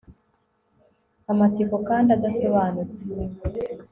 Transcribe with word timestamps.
Amatsiko 1.31 1.75
kandi 1.87 2.09
adasobanutse 2.17 3.09